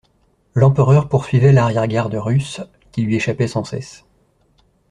L'empereur 0.55 1.09
poursuivait 1.09 1.51
l'arrière-garde 1.53 2.15
russe, 2.15 2.59
qui 2.91 3.03
lui 3.03 3.17
échappait 3.17 3.47
sans 3.47 3.63
cesse. 3.63 4.03